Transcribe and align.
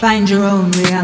Find 0.00 0.30
your 0.30 0.44
own 0.44 0.70
reality. 0.70 0.99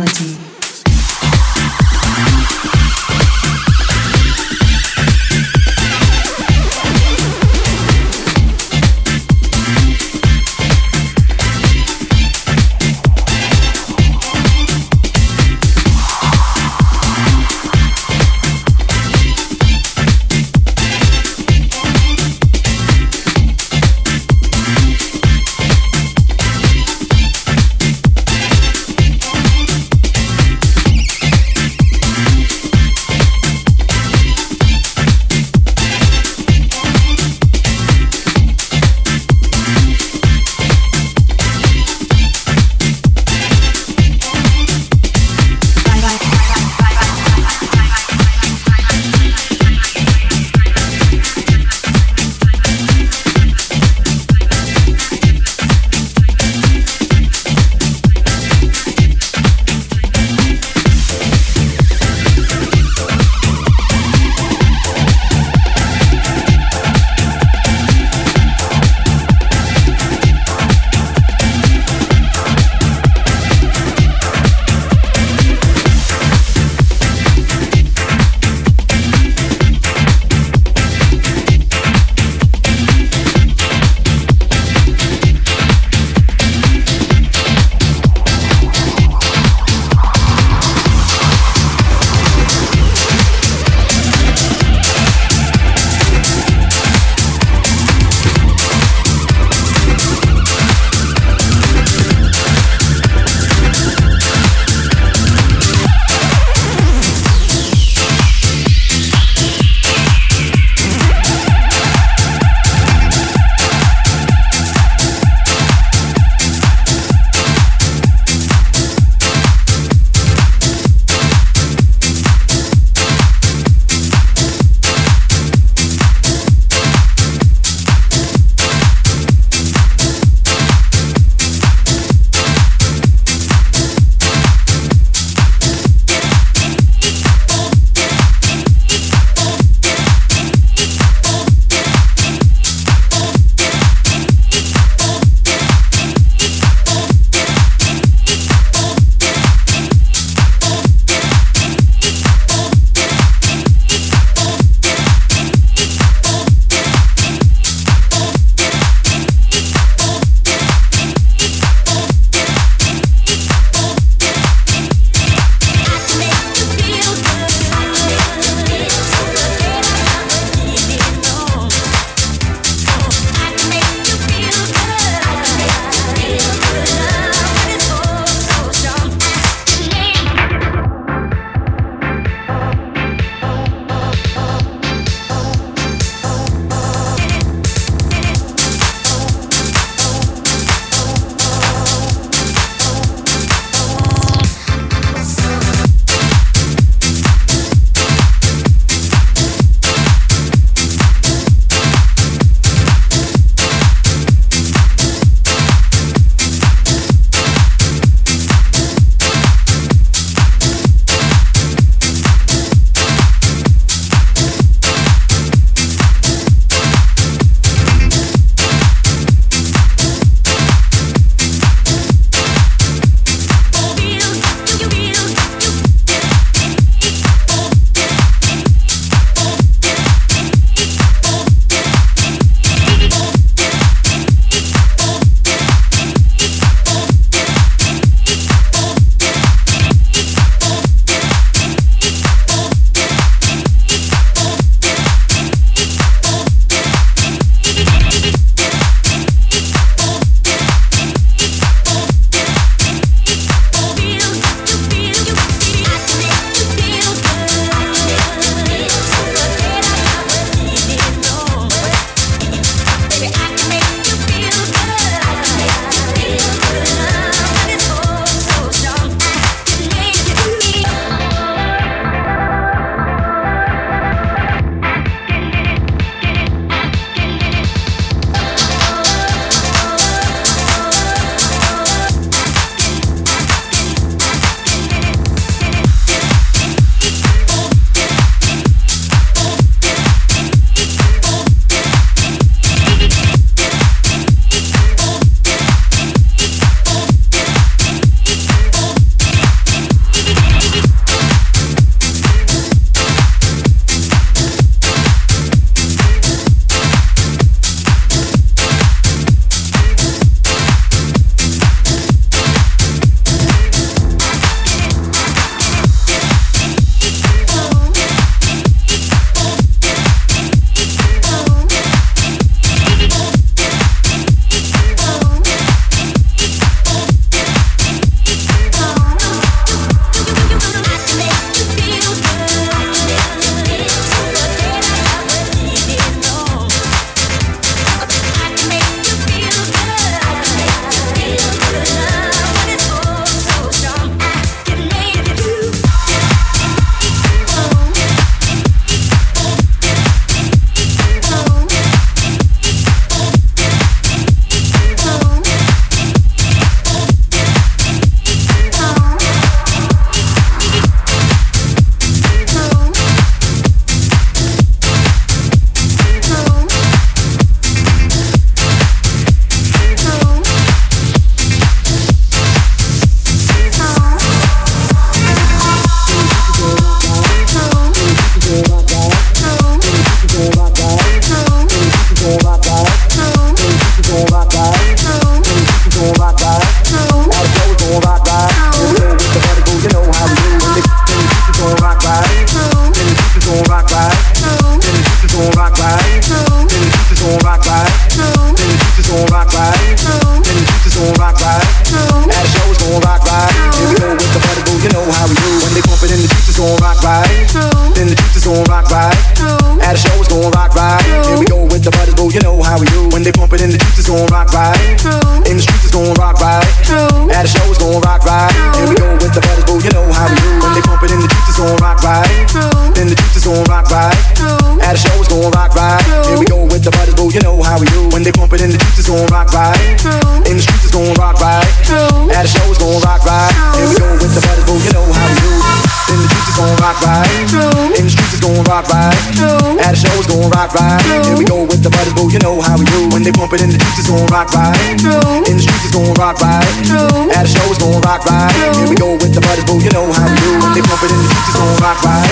gon' 447.87 448.03
rock 448.03 448.23
right. 448.27 448.51
Here 448.75 448.89
we 448.91 448.97
go 448.99 449.15
with 449.15 449.31
the 449.31 449.41
party, 449.41 449.63
boo, 449.63 449.79
you 449.79 449.91
know 449.95 450.11
how 450.11 450.27
we 450.27 450.35
do. 450.43 450.51
When 450.59 450.73
they 450.75 450.83
pump 450.83 451.03
it 451.07 451.11
in 451.15 451.19
the 451.23 451.27
streets, 451.31 451.47
it's 451.47 451.57
gon' 451.57 451.77
rock 451.79 451.99
right. 452.03 452.27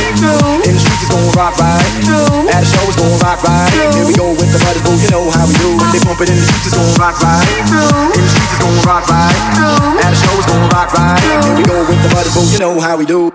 In 0.66 0.74
the 0.74 0.80
streets, 0.82 1.02
it's 1.06 1.10
gon' 1.10 1.30
rock 1.38 1.54
right. 1.62 1.90
At 2.50 2.62
a 2.62 2.66
show, 2.66 2.82
it's 2.90 2.98
gon' 2.98 3.14
rock 3.22 3.40
right. 3.46 3.70
Here 3.94 4.06
we 4.06 4.14
go 4.18 4.34
with 4.34 4.50
the 4.50 4.58
party, 4.58 4.80
boo, 4.82 4.98
you 4.98 5.10
know 5.14 5.30
how 5.30 5.46
we 5.46 5.54
do. 5.54 5.70
When 5.78 5.90
they 5.94 6.02
pump 6.02 6.20
it 6.22 6.28
in 6.30 6.36
the 6.38 6.44
streets, 6.44 6.66
it's 6.66 6.76
gon' 6.76 6.94
rock 6.98 7.16
right. 7.22 7.46
In 7.46 8.22
the 8.22 8.30
streets, 8.30 8.50
it's 8.50 8.60
gon' 8.62 8.78
rock 8.82 9.06
right. 9.06 9.38
At 10.02 10.10
a 10.10 10.16
show, 10.18 10.34
it's 10.34 10.48
gon' 10.50 10.66
rock 10.74 10.90
right. 10.90 11.22
Here 11.22 11.54
we 11.54 11.62
go 11.62 11.76
with 11.86 12.00
the 12.02 12.10
party, 12.10 12.30
boo, 12.34 12.44
you 12.50 12.58
know 12.58 12.74
how 12.82 12.98
we 12.98 13.06
do. 13.06 13.33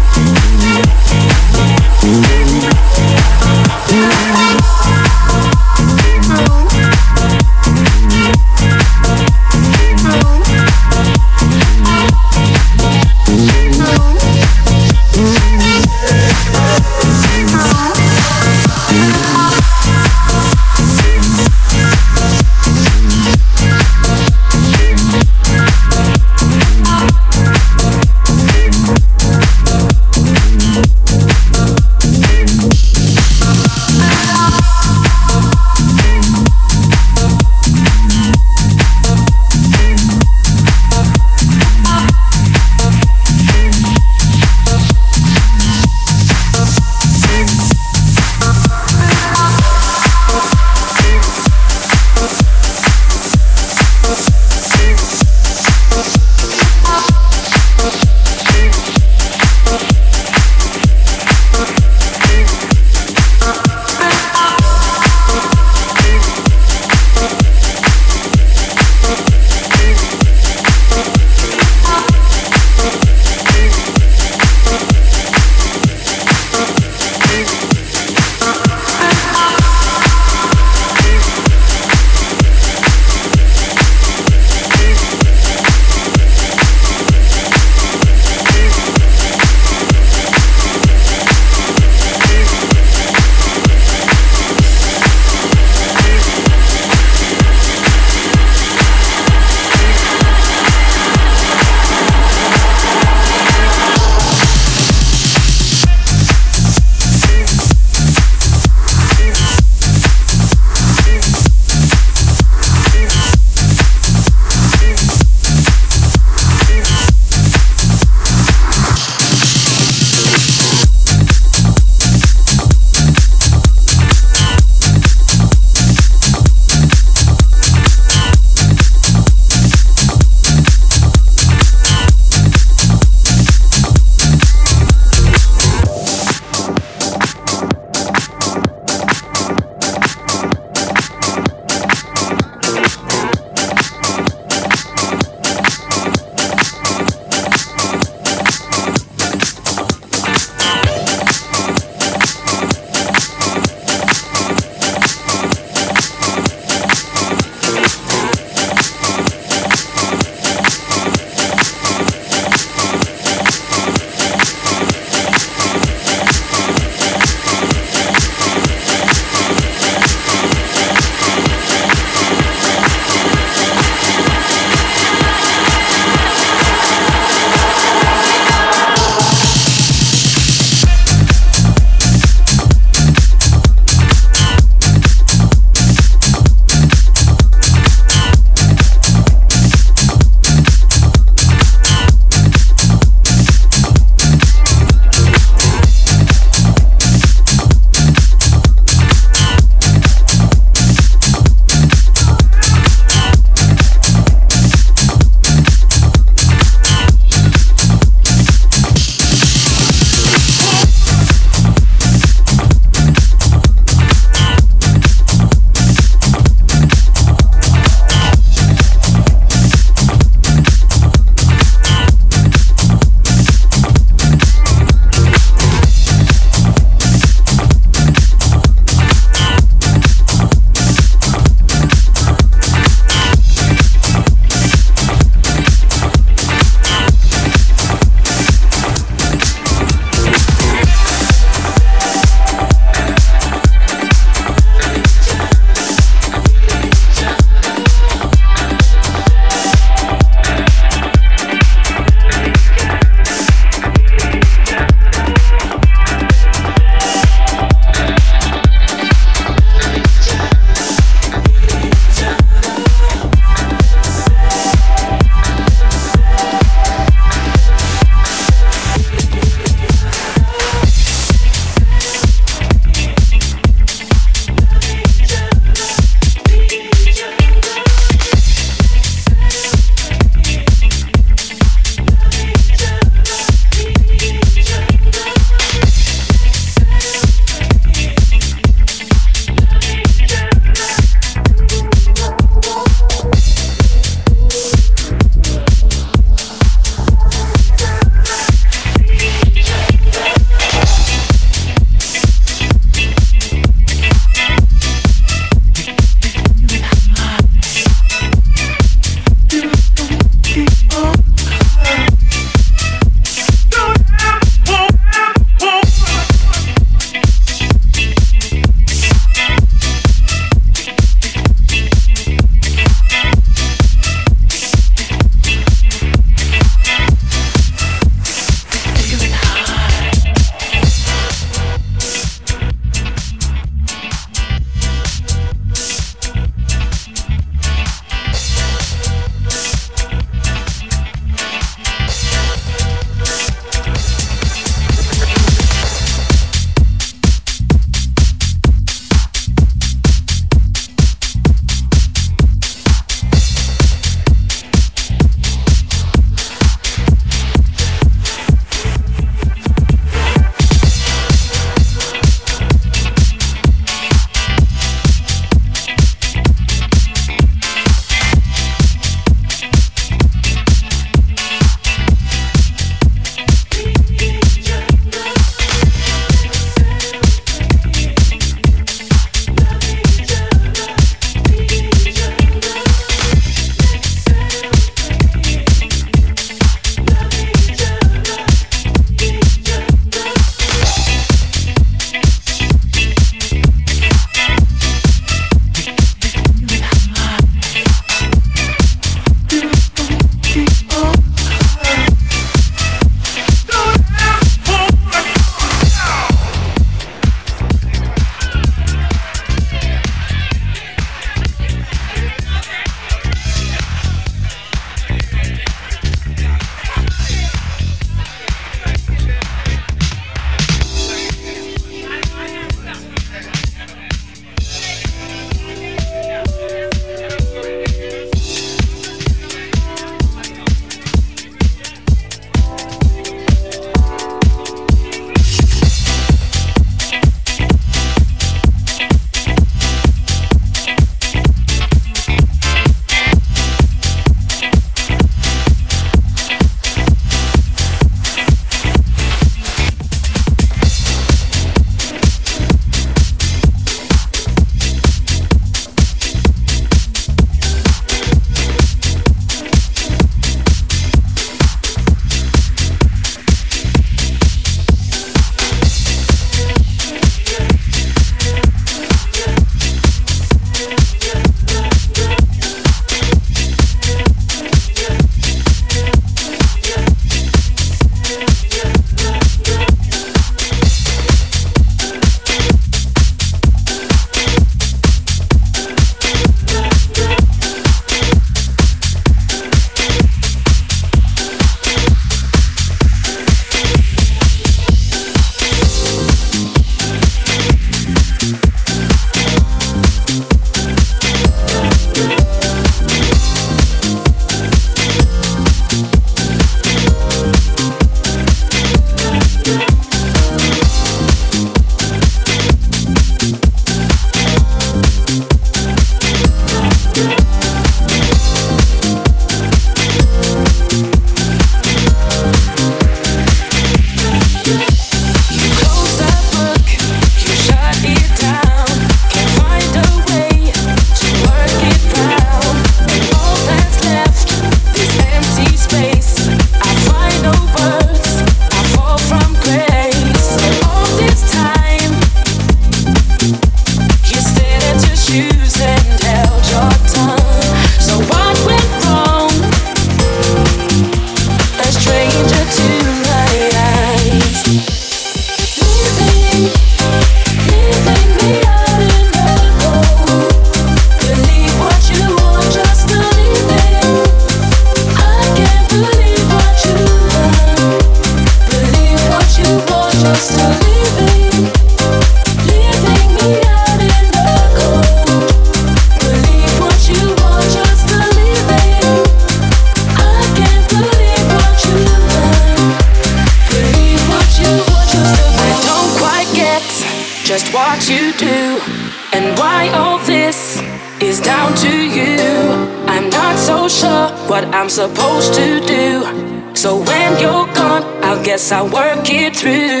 Guess 598.51 598.69
I'll 598.73 598.89
work 598.89 599.29
it 599.29 599.55
through. 599.55 600.00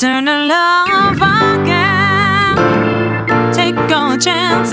Return 0.00 0.24
to 0.24 0.32
love 0.46 1.20
again. 1.60 2.56
Take 3.52 3.76
a 3.76 4.16
chance 4.16 4.72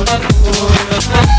Oh, 0.00 1.37